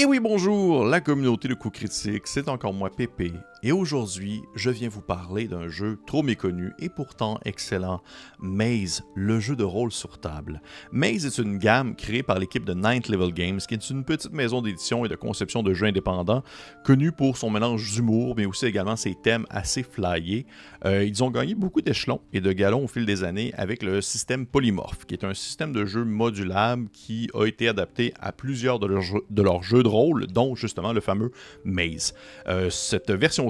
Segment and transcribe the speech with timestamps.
[0.00, 4.70] Et oui, bonjour, la communauté de coups critiques, c'est encore moi Pépé, et aujourd'hui, je
[4.70, 8.00] viens vous parler d'un jeu trop méconnu et pourtant excellent,
[8.38, 10.62] Maze, le jeu de rôle sur table.
[10.92, 14.32] Maze est une gamme créée par l'équipe de Ninth Level Games, qui est une petite
[14.32, 16.44] maison d'édition et de conception de jeux indépendants,
[16.84, 20.46] connue pour son mélange d'humour, mais aussi également ses thèmes assez flyés.
[20.84, 24.00] Euh, ils ont gagné beaucoup d'échelons et de galons au fil des années avec le
[24.00, 28.78] système Polymorph, qui est un système de jeu modulable qui a été adapté à plusieurs
[28.78, 31.32] de leurs jeux de, rôle, dont justement le fameux
[31.64, 32.14] Maze.
[32.46, 33.47] Euh, cette version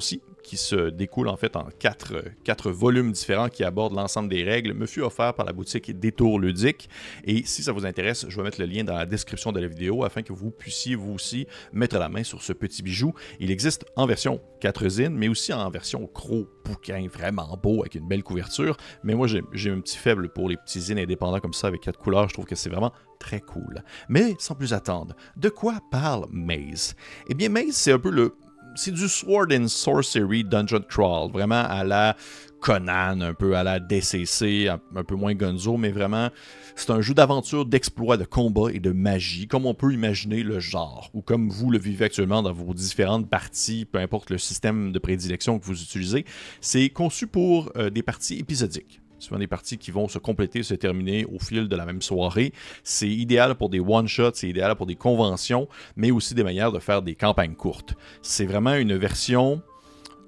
[0.48, 4.72] qui se découle en fait en quatre, quatre volumes différents qui abordent l'ensemble des règles,
[4.72, 6.88] me fut offert par la boutique Détour Ludique.
[7.24, 9.66] Et si ça vous intéresse, je vais mettre le lien dans la description de la
[9.66, 13.12] vidéo afin que vous puissiez vous aussi mettre la main sur ce petit bijou.
[13.40, 17.94] Il existe en version 4 zines, mais aussi en version gros bouquin, vraiment beau, avec
[17.94, 18.76] une belle couverture.
[19.02, 21.98] Mais moi, j'ai un petit faible pour les petits zines indépendants comme ça, avec quatre
[21.98, 22.28] couleurs.
[22.28, 23.82] Je trouve que c'est vraiment très cool.
[24.08, 26.94] Mais sans plus attendre, de quoi parle Maze?
[27.28, 28.34] Eh bien, Maze, c'est un peu le
[28.78, 32.16] c'est du Sword and Sorcery Dungeon Crawl, vraiment à la
[32.60, 36.30] Conan, un peu à la DCC, un peu moins gonzo, mais vraiment,
[36.76, 40.60] c'est un jeu d'aventure, d'exploit, de combat et de magie, comme on peut imaginer le
[40.60, 44.92] genre, ou comme vous le vivez actuellement dans vos différentes parties, peu importe le système
[44.92, 46.24] de prédilection que vous utilisez.
[46.60, 50.74] C'est conçu pour euh, des parties épisodiques souvent des parties qui vont se compléter, se
[50.74, 52.52] terminer au fil de la même soirée.
[52.82, 56.78] C'est idéal pour des one-shots, c'est idéal pour des conventions, mais aussi des manières de
[56.78, 57.94] faire des campagnes courtes.
[58.22, 59.62] C'est vraiment une version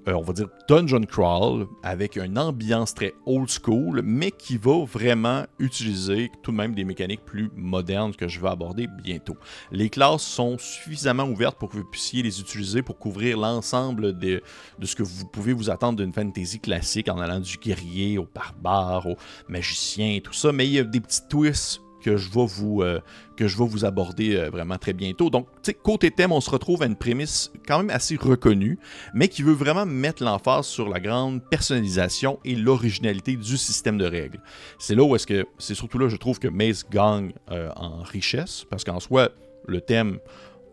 [0.07, 4.83] euh, on va dire dungeon crawl avec une ambiance très old school, mais qui va
[4.83, 9.37] vraiment utiliser tout de même des mécaniques plus modernes que je vais aborder bientôt.
[9.71, 14.41] Les classes sont suffisamment ouvertes pour que vous puissiez les utiliser pour couvrir l'ensemble de,
[14.81, 19.05] ce que vous pouvez vous attendre d'une fantasy classique en allant du guerrier au barbare,
[19.07, 22.45] au magicien et tout ça, mais il y a des petits twists que je vais
[22.45, 22.99] vous, euh,
[23.35, 25.29] que je vais vous aborder euh, vraiment très bientôt.
[25.29, 25.47] Donc,
[25.83, 28.79] côté thème, on se retrouve à une prémisse quand même assez reconnue,
[29.13, 34.05] mais qui veut vraiment mettre l'emphase sur la grande personnalisation et l'originalité du système de
[34.05, 34.41] règles.
[34.79, 38.01] C'est là où est-ce que, c'est surtout là, je trouve que Maze gagne euh, en
[38.03, 39.29] richesse, parce qu'en soi,
[39.67, 40.19] le thème,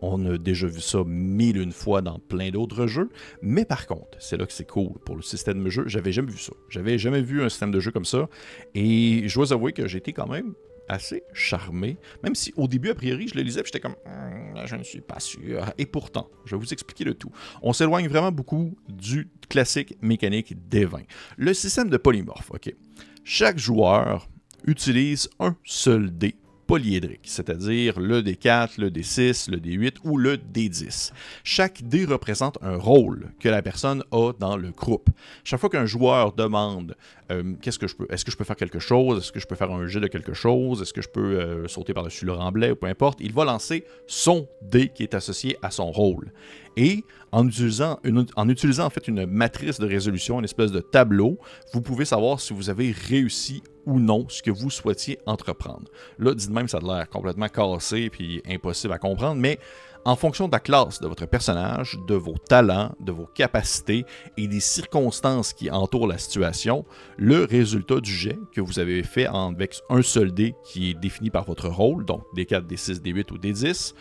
[0.01, 3.09] on a déjà vu ça mille une fois dans plein d'autres jeux.
[3.41, 5.83] Mais par contre, c'est là que c'est cool pour le système de jeu.
[5.87, 6.53] J'avais jamais vu ça.
[6.69, 8.29] J'avais jamais vu un système de jeu comme ça.
[8.75, 10.53] Et je dois avouer que j'étais quand même
[10.89, 14.75] assez charmé, même si au début, a priori, je le lisais j'étais comme hum, je
[14.75, 15.65] ne suis pas sûr.
[15.77, 17.31] Et pourtant, je vais vous expliquer le tout.
[17.61, 21.03] On s'éloigne vraiment beaucoup du classique mécanique des vins.
[21.37, 22.73] Le système de polymorphe, ok.
[23.23, 24.27] Chaque joueur
[24.65, 26.35] utilise un seul dé
[26.69, 31.11] polyédrique, c'est-à-dire le D4, le D6, le D8 ou le D10.
[31.43, 35.09] Chaque dé représente un rôle que la personne a dans le groupe.
[35.43, 36.95] Chaque fois qu'un joueur demande
[37.31, 39.47] euh, qu'est-ce que je peux, est-ce que je peux faire quelque chose, est-ce que je
[39.47, 42.33] peux faire un jet de quelque chose, est-ce que je peux euh, sauter par-dessus le
[42.33, 46.31] remblai, ou peu importe, il va lancer son dé qui est associé à son rôle.
[46.77, 47.99] Et en utilisant,
[48.35, 51.37] en utilisant en fait une matrice de résolution, une espèce de tableau,
[51.73, 55.89] vous pouvez savoir si vous avez réussi ou non ce que vous souhaitiez entreprendre.
[56.17, 59.59] Là, dites même, ça a l'air complètement cassé et impossible à comprendre, mais
[60.05, 64.05] en fonction de la classe de votre personnage, de vos talents, de vos capacités
[64.37, 66.85] et des circonstances qui entourent la situation,
[67.17, 71.29] le résultat du jet que vous avez fait avec un seul dé qui est défini
[71.29, 73.93] par votre rôle, donc D4, D6, D8 ou D10,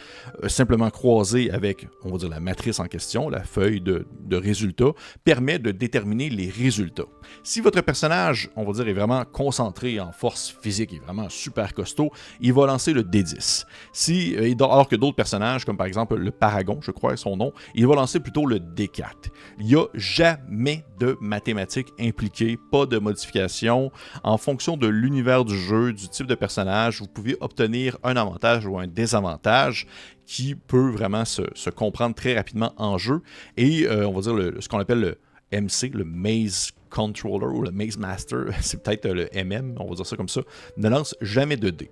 [0.43, 4.93] euh, simplement croisé avec, on va dire, la matrice en question, la feuille de, résultats,
[5.25, 7.07] permet de déterminer les résultats.
[7.43, 11.75] Si votre personnage, on va dire, est vraiment concentré en force physique, est vraiment super
[11.75, 12.11] costaud,
[12.41, 13.65] il va lancer le D10.
[13.93, 17.37] Si, euh, alors que d'autres personnages, comme par exemple le Paragon, je crois est son
[17.37, 19.31] nom, il va lancer plutôt le D4.
[19.59, 23.91] Il n'y a jamais de mathématiques impliquées, pas de modification.
[24.23, 28.67] En fonction de l'univers du jeu, du type de personnage, vous pouvez obtenir un avantage
[28.67, 29.87] ou un désavantage
[30.27, 33.23] qui peut vraiment se, comprendre très rapidement en jeu.
[33.57, 35.19] Et euh, on va dire ce qu'on appelle le
[35.53, 40.07] MC, le Maze Controller ou le Maze Master, c'est peut-être le MM, on va dire
[40.07, 40.43] ça comme ça,
[40.77, 41.91] ne lance jamais de dés.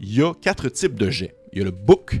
[0.00, 1.34] Il y a quatre types de jets.
[1.52, 2.20] Il y a le Book,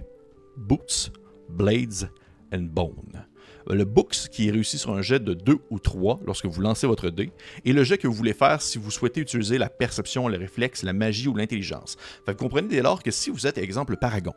[0.56, 1.12] Boots,
[1.52, 2.10] Blades
[2.52, 3.26] and Bone.
[3.68, 6.86] Le Books qui est réussi sur un jet de 2 ou 3 lorsque vous lancez
[6.86, 7.30] votre dé,
[7.64, 10.82] et le jet que vous voulez faire si vous souhaitez utiliser la perception, le réflexe,
[10.82, 11.96] la magie ou l'intelligence.
[12.26, 14.34] Vous comprenez dès lors que si vous êtes, exemple, Paragon,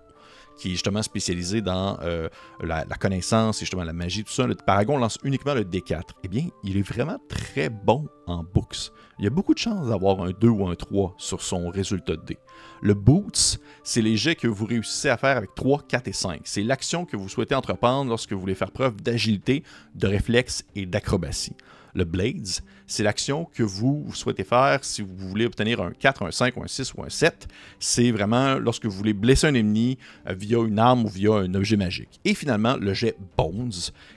[0.57, 2.29] qui est justement spécialisé dans euh,
[2.62, 4.47] la, connaissance et justement la magie, tout ça.
[4.47, 6.01] Le Paragon lance uniquement le D4.
[6.23, 8.91] Eh bien, il est vraiment très bon en books.
[9.19, 12.15] Il y a beaucoup de chances d'avoir un 2 ou un 3 sur son résultat
[12.15, 12.38] de dé.
[12.81, 16.41] Le Boots, c'est les jets que vous réussissez à faire avec 3, 4 et 5.
[16.44, 19.63] C'est l'action que vous souhaitez entreprendre lorsque vous voulez faire preuve d'agilité,
[19.95, 21.56] de réflexe et d'acrobatie.
[21.95, 26.31] Le Blades, c'est l'action que vous souhaitez faire si vous voulez obtenir un 4, un
[26.31, 27.47] 5, ou un 6 ou un 7.
[27.79, 29.97] C'est vraiment lorsque vous voulez blesser un ennemi
[30.27, 32.19] euh, via une arme ou via un objet magique.
[32.25, 33.71] Et finalement, le jet Bones,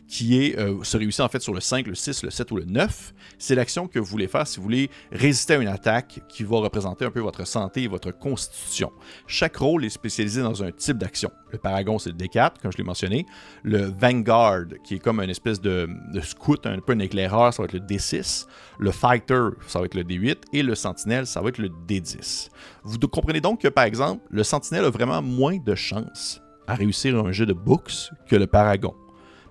[0.09, 2.56] qui est, euh, se réussit en fait sur le 5, le 6, le 7 ou
[2.56, 3.15] le 9.
[3.39, 6.58] C'est l'action que vous voulez faire si vous voulez résister à une attaque qui va
[6.58, 8.93] représenter un peu votre santé et votre constitution.
[9.26, 11.31] Chaque rôle est spécialisé dans un type d'action.
[11.50, 13.26] Le Paragon, c'est le D4, comme je l'ai mentionné.
[13.62, 15.88] Le Vanguard, qui est comme une espèce de,
[16.23, 18.46] scout, un peu un éclaireur, ça va être le D6.
[18.79, 20.37] Le Fighter, ça va être le D8.
[20.52, 22.49] Et le Sentinelle, ça va être le D10.
[22.85, 27.19] Vous comprenez donc que, par exemple, le Sentinelle a vraiment moins de chances à réussir
[27.19, 28.94] un jeu de books que le Paragon.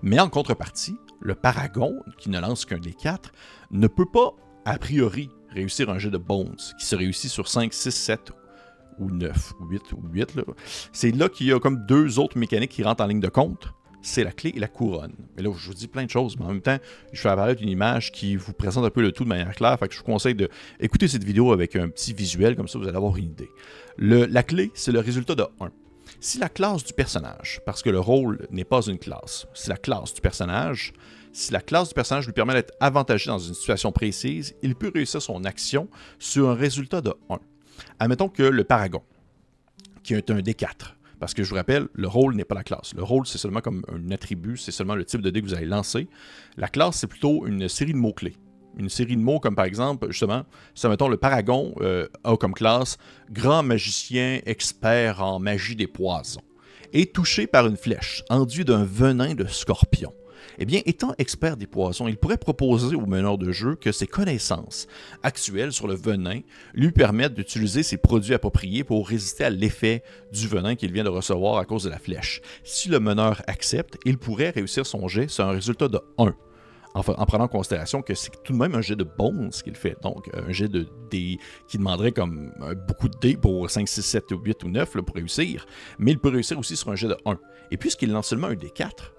[0.04, 3.32] Mais en contrepartie, le Paragon, qui ne lance qu'un D4,
[3.72, 4.34] ne peut pas,
[4.68, 8.32] a priori, réussir un jeu de Bones, qui se réussit sur 5, 6, 7
[9.00, 10.42] ou 9, ou 8, ou 8.
[10.92, 13.70] C'est là qu'il y a comme deux autres mécaniques qui rentrent en ligne de compte.
[14.02, 15.14] C'est la clé et la couronne.
[15.36, 16.78] Mais là, je vous dis plein de choses, mais en même temps,
[17.14, 19.80] je vais apparaître une image qui vous présente un peu le tout de manière claire.
[19.80, 22.88] Fait que je vous conseille d'écouter cette vidéo avec un petit visuel, comme ça vous
[22.88, 23.50] allez avoir une idée.
[23.98, 25.70] la clé, c'est le résultat de 1.
[26.20, 29.78] Si la classe du personnage, parce que le rôle n'est pas une classe, si la
[29.78, 30.94] classe du personnage,
[31.38, 34.92] si la classe du personnage lui permet d'être avantagé dans une situation précise, il peut
[34.94, 35.88] réussir son action
[36.18, 37.38] sur un résultat de 1.
[38.00, 39.04] Admettons que le paragon,
[40.02, 42.96] qui est un D4, parce que je vous rappelle, le rôle n'est pas la classe.
[42.96, 45.54] Le rôle, c'est seulement comme un attribut, c'est seulement le type de dé que vous
[45.54, 46.08] allez lancer.
[46.58, 48.36] La classe, c'est plutôt une série de mots-clés
[48.80, 50.44] une série de mots comme par exemple, justement,
[50.76, 52.98] ça mettons le Paragon euh, a comme classe
[53.32, 56.44] grand magicien expert en magie des poisons,
[56.94, 60.14] est touché par une flèche enduit d'un venin de scorpion.
[60.58, 64.08] Eh bien, étant expert des poisons, il pourrait proposer au meneur de jeu que ses
[64.08, 64.88] connaissances
[65.24, 66.40] actuelles sur le venin
[66.74, 71.10] lui permettent d'utiliser ses produits appropriés pour résister à l'effet du venin qu'il vient de
[71.10, 72.42] recevoir à cause de la flèche.
[72.64, 76.34] Si le meneur accepte, il pourrait réussir son jet sur un résultat de 1
[76.98, 79.96] en, prenant en considération que c'est tout de même un jet de bones qu'il fait.
[80.02, 81.38] Donc, un jet de dés
[81.68, 82.52] qui demanderait comme
[82.88, 85.66] beaucoup de dés pour 5, 6, 7, 8 ou 9 pour réussir.
[86.00, 87.38] Mais il peut réussir aussi sur un jet de 1.
[87.72, 89.14] Et puisqu'il lance seulement un d 4,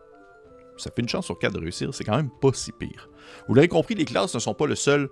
[0.79, 3.09] ça fait une chance sur 4 de réussir, c'est quand même pas si pire.
[3.49, 5.09] Vous l'avez compris, les classes ne sont pas le seul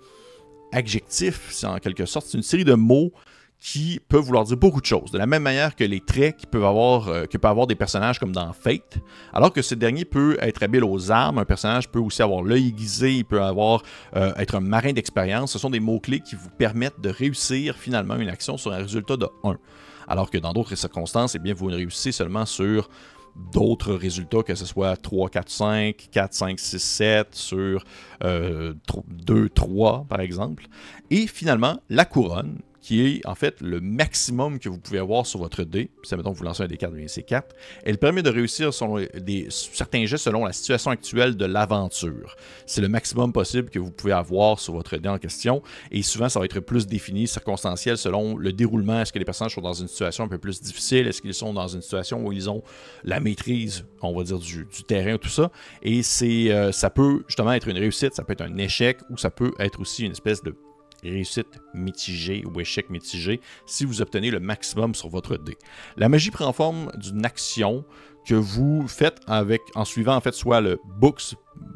[0.72, 3.12] adjectif, c'est en quelque sorte, c'est une série de mots
[3.58, 5.10] qui peuvent vouloir dire beaucoup de choses.
[5.10, 7.74] De la même manière que les traits qui peuvent avoir, euh, que peuvent avoir des
[7.74, 8.98] personnages comme dans Fate,
[9.32, 12.68] alors que ce dernier peut être habile aux armes, un personnage peut aussi avoir l'œil
[12.68, 13.82] aiguisé, il peut avoir
[14.14, 15.52] euh, être un marin d'expérience.
[15.52, 19.16] Ce sont des mots-clés qui vous permettent de réussir finalement une action sur un résultat
[19.16, 19.56] de 1.
[20.08, 22.88] Alors que dans d'autres circonstances, eh bien, vous ne réussissez seulement sur
[23.52, 27.84] d'autres résultats, que ce soit 3, 4, 5, 4, 5, 6, 7, sur
[28.20, 30.66] 2, 3 par exemple.
[31.10, 35.40] Et finalement, la couronne, qui est en fait le maximum que vous pouvez avoir sur
[35.40, 35.90] votre dé.
[36.02, 37.56] Puis, mettons que vous lancez un D4, bien c'est 4.
[37.84, 39.04] Elle permet de réussir selon
[39.50, 42.36] certains gestes selon la situation actuelle de l'aventure.
[42.64, 45.64] C'est le maximum possible que vous pouvez avoir sur votre dé en question.
[45.90, 49.00] Et souvent, ça va être plus défini, circonstanciel selon le déroulement.
[49.00, 51.08] Est-ce que les personnages sont dans une situation un peu plus difficile?
[51.08, 52.62] Est-ce qu'ils sont dans une situation où ils ont
[53.02, 55.50] la maîtrise, on va dire, du, terrain, tout ça?
[55.82, 59.30] Et euh, ça peut justement être une réussite, ça peut être un échec, ou ça
[59.30, 60.54] peut être aussi une espèce de
[61.10, 65.56] réussite mitigée ou échec mitigé si vous obtenez le maximum sur votre dé.
[65.96, 67.84] La magie prend forme d'une action
[68.26, 71.34] que vous faites avec, en suivant en fait soit le books,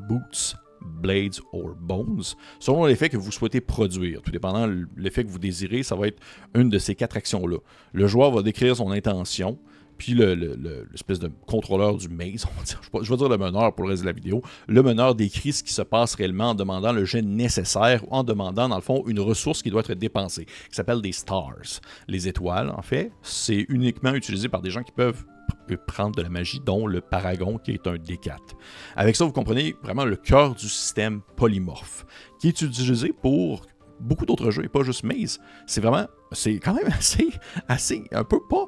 [0.09, 2.23] boots, blades or bones,
[2.59, 4.23] selon l'effet que vous souhaitez produire.
[4.23, 6.21] Tout dépendant de l'effet que vous désirez, ça va être
[6.55, 7.59] une de ces quatre actions-là.
[7.93, 9.59] Le joueur va décrire son intention,
[10.01, 12.47] puis l'espèce de contrôleur du maze,
[13.03, 15.63] je vais dire le meneur pour le reste de la vidéo, le meneur décrit ce
[15.63, 19.05] qui se passe réellement en demandant le jet nécessaire ou en demandant, dans le fond,
[19.07, 21.83] une ressource qui doit être dépensée, qui s'appelle des stars.
[22.09, 25.23] Les étoiles, en fait, c'est uniquement utilisé par des gens qui peuvent
[25.77, 28.39] prendre de la magie, dont le Paragon, qui est un D4.
[28.97, 32.07] Avec ça, vous comprenez vraiment le cœur du système polymorphe,
[32.41, 33.67] qui est utilisé pour
[34.01, 35.41] beaucoup d'autres jeux, et pas juste Maze.
[35.67, 37.29] C'est vraiment, c'est quand même assez,
[37.69, 38.67] assez, un peu pas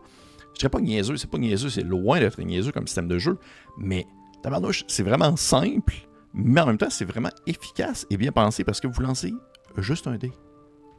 [0.55, 3.39] je dirais pas niaiseux, c'est pas niaiseux, c'est loin d'être niaiseux comme système de jeu,
[3.79, 4.07] mais
[4.43, 5.95] tabarnouche, c'est vraiment simple,
[6.35, 9.35] mais en même temps, c'est vraiment efficace et bien pensé parce que vous lancez
[9.79, 10.33] juste un dé.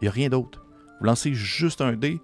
[0.01, 0.65] Il n'y a rien d'autre.
[0.99, 2.19] Vous lancez juste un dé,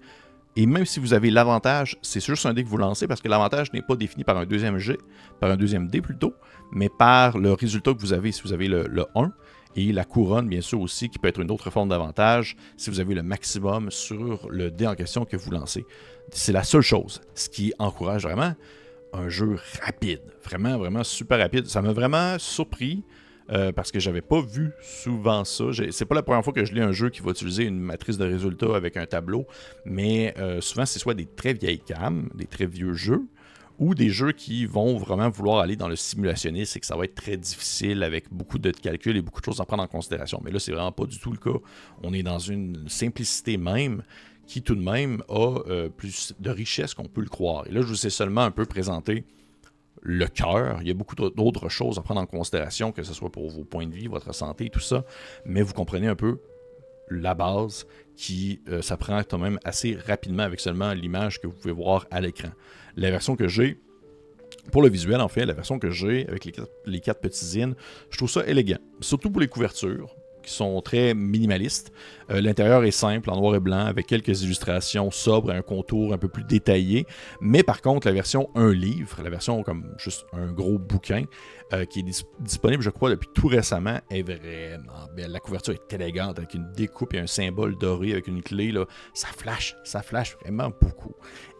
[0.56, 3.28] et même si vous avez l'avantage, c'est juste un dé que vous lancez parce que
[3.28, 4.98] l'avantage n'est pas défini par un deuxième jet,
[5.40, 6.34] par un deuxième dé plutôt,
[6.72, 9.32] mais par le résultat que vous avez si vous avez le, le 1
[9.76, 13.00] et la couronne, bien sûr, aussi, qui peut être une autre forme d'avantage si vous
[13.00, 15.84] avez le maximum sur le dé en question que vous lancez.
[16.30, 18.54] C'est la seule chose, ce qui encourage vraiment
[19.12, 20.22] un jeu rapide.
[20.44, 21.66] Vraiment, vraiment super rapide.
[21.66, 23.04] Ça m'a vraiment surpris.
[23.52, 25.64] euh, parce que j'avais pas vu souvent ça.
[25.90, 28.16] C'est pas la première fois que je lis un jeu qui va utiliser une matrice
[28.16, 29.46] de résultats avec un tableau,
[29.84, 33.22] mais euh, souvent c'est soit des très vieilles cams, des très vieux jeux,
[33.80, 37.04] ou des jeux qui vont vraiment vouloir aller dans le simulationniste et que ça va
[37.04, 40.40] être très difficile avec beaucoup de calculs et beaucoup de choses à prendre en considération.
[40.44, 41.58] Mais là, c'est vraiment pas du tout le cas.
[42.02, 44.02] On est dans une simplicité même
[44.46, 47.66] qui tout de même a euh, plus de richesse qu'on peut le croire.
[47.68, 49.24] Et là, je vous ai seulement un peu présenté
[50.02, 50.78] le cœur.
[50.82, 53.64] Il y a beaucoup d'autres choses à prendre en considération, que ce soit pour vos
[53.64, 55.04] points de vie, votre santé, tout ça.
[55.46, 56.38] Mais vous comprenez un peu
[57.10, 57.86] la base
[58.16, 62.20] qui euh, s'apprend quand même assez rapidement avec seulement l'image que vous pouvez voir à
[62.20, 62.50] l'écran.
[62.96, 63.80] La version que j'ai,
[64.72, 66.44] pour le visuel en fait, la version que j'ai avec
[66.86, 67.74] les quatre, petits zines,
[68.10, 68.78] je trouve ça élégant.
[69.00, 71.92] Surtout pour les couvertures qui sont très minimalistes.
[72.30, 76.12] Euh, l'intérieur est simple, en noir et blanc, avec quelques illustrations sobres et un contour
[76.12, 77.06] un peu plus détaillé.
[77.40, 81.24] Mais par contre, la version un livre, la version comme juste un gros bouquin,
[81.72, 85.30] euh, qui est disponible, je crois, depuis tout récemment, est vraiment belle.
[85.30, 88.72] La couverture est élégante, avec une découpe et un symbole doré avec une clé.
[88.72, 88.86] Là.
[89.14, 91.14] Ça flash, ça flash vraiment beaucoup.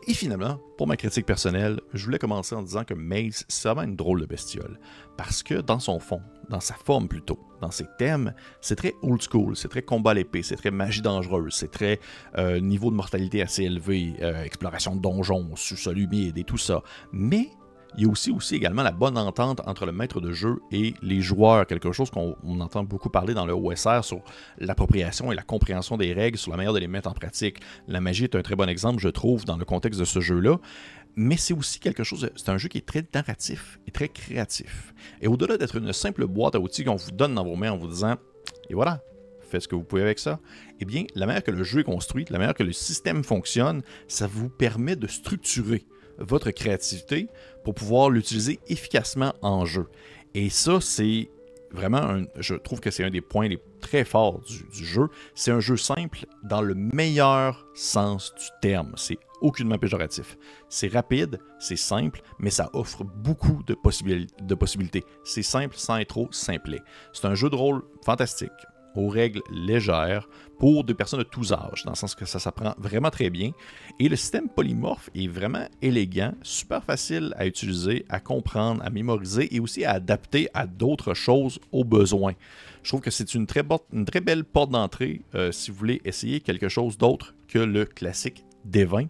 [0.06, 3.82] Et finalement, pour ma critique personnelle, je voulais commencer en disant que Maze, c'est vraiment
[3.82, 4.78] une drôle de bestiole.
[5.16, 9.20] Parce que dans son fond, dans sa forme plutôt, dans ses thèmes, c'est très old
[9.22, 12.00] school, c'est très combat à l'épée, c'est très magie dangereuse, c'est très
[12.38, 16.82] euh, niveau de mortalité assez élevé, euh, exploration de donjons, sous-sol humide et tout ça.
[17.12, 17.50] Mais
[17.96, 21.20] il y a aussi, également la bonne entente entre le maître de jeu et les
[21.20, 24.22] joueurs, quelque chose qu'on entend beaucoup parler dans le OSR sur
[24.58, 27.60] l'appropriation et la compréhension des règles, sur la manière de les mettre en pratique.
[27.88, 30.58] La magie est un très bon exemple, je trouve, dans le contexte de ce jeu-là.
[31.16, 34.94] Mais c'est aussi quelque chose, c'est un jeu qui est très narratif et très créatif.
[35.20, 37.76] Et au-delà d'être une simple boîte à outils qu'on vous donne dans vos mains en
[37.76, 38.14] vous disant,
[38.68, 39.02] et voilà,
[39.40, 40.38] faites ce que vous pouvez avec ça,
[40.78, 43.82] eh bien, la manière que le jeu est construit, la manière que le système fonctionne,
[44.06, 45.84] ça vous permet de structurer
[46.20, 47.28] votre créativité
[47.64, 49.86] pour pouvoir l'utiliser efficacement en jeu.
[50.34, 51.30] Et ça, c'est
[51.72, 55.08] vraiment, un, je trouve que c'est un des points les très forts du, jeu.
[55.34, 58.92] C'est un jeu simple dans le meilleur sens du terme.
[58.96, 60.36] C'est aucunement péjoratif.
[60.68, 63.76] C'est rapide, c'est simple, mais ça offre beaucoup de,
[64.42, 65.04] de possibilités.
[65.24, 66.80] C'est simple sans être trop simplet.
[67.12, 68.50] C'est un jeu de rôle fantastique,
[68.94, 70.28] aux règles légères
[70.58, 73.52] pour des personnes de tous âges, dans le sens que ça s'apprend vraiment très bien.
[73.98, 79.54] Et le système polymorphe est vraiment élégant, super facile à utiliser, à comprendre, à mémoriser
[79.54, 82.34] et aussi à adapter à d'autres choses aux besoins.
[82.82, 83.62] Je trouve que c'est une très,
[84.20, 88.84] belle porte d'entrée euh, si vous voulez essayer quelque chose d'autre que le classique des
[88.84, 89.06] vins.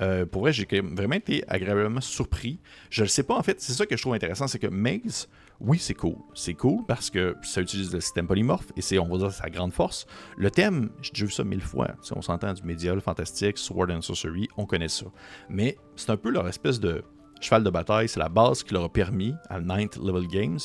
[0.00, 2.58] Euh, pour vrai, j'ai vraiment été agréablement surpris.
[2.90, 5.28] Je ne sais pas, en fait, c'est ça que je trouve intéressant, c'est que Maze,
[5.60, 6.16] oui, c'est cool.
[6.34, 9.50] C'est cool parce que ça utilise le système polymorphe et c'est, on va dire, sa
[9.50, 10.06] grande force.
[10.36, 11.88] Le thème, j'ai déjà ça mille fois.
[12.00, 15.06] Si on s'entend du médial fantastique, Sword and Sorcery, on connaît ça.
[15.48, 17.02] Mais c'est un peu leur espèce de
[17.40, 20.58] cheval de bataille, c'est la base qui leur a permis à Ninth Level Games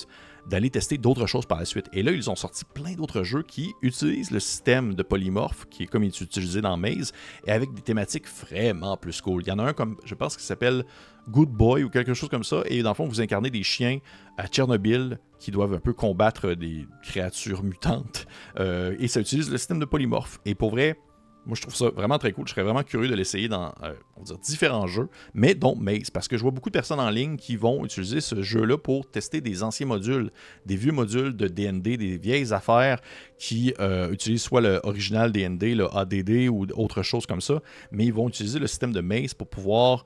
[0.47, 1.89] d'aller tester d'autres choses par la suite.
[1.93, 5.83] Et là, ils ont sorti plein d'autres jeux qui utilisent le système de polymorphe, qui
[5.83, 7.13] est comme il est utilisé dans Maze,
[7.47, 9.43] et avec des thématiques vraiment plus cool.
[9.43, 10.83] Il y en a un comme, je pense, qui s'appelle
[11.29, 13.99] Good Boy ou quelque chose comme ça, et dans le fond, vous incarnez des chiens
[14.37, 18.27] à Tchernobyl qui doivent un peu combattre des créatures mutantes,
[18.59, 20.39] euh, et ça utilise le système de polymorphe.
[20.45, 20.97] Et pour vrai,
[21.45, 22.47] moi, je trouve ça vraiment très cool.
[22.47, 23.93] Je serais vraiment curieux de l'essayer dans euh,
[24.41, 27.55] différents jeux, mais dont Maze, parce que je vois beaucoup de personnes en ligne qui
[27.55, 30.31] vont utiliser ce jeu-là pour tester des anciens modules,
[30.65, 32.99] des vieux modules de DND, des vieilles affaires
[33.37, 38.13] qui euh, utilisent soit l'original DND, le ADD ou autre chose comme ça, mais ils
[38.13, 40.05] vont utiliser le système de Maze pour pouvoir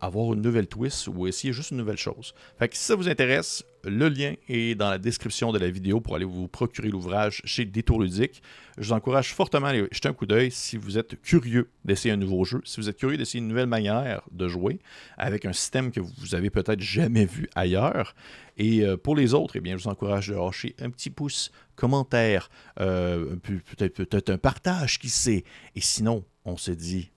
[0.00, 2.34] avoir une nouvelle twist ou essayer juste une nouvelle chose.
[2.58, 6.00] Fait que si ça vous intéresse, le lien est dans la description de la vidéo
[6.00, 8.42] pour aller vous procurer l'ouvrage chez Détour Ludique.
[8.78, 12.12] Je vous encourage fortement à aller jeter un coup d'œil si vous êtes curieux d'essayer
[12.12, 14.78] un nouveau jeu, si vous êtes curieux d'essayer une nouvelle manière de jouer
[15.18, 18.14] avec un système que vous avez peut-être jamais vu ailleurs.
[18.56, 21.50] Et euh, pour les autres, eh bien, je vous encourage à lâcher un petit pouce,
[21.74, 25.44] commentaire, euh, peut-être peut un partage, qui sait.
[25.74, 27.10] Et sinon, on se dit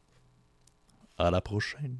[1.17, 1.97] à la prochaine.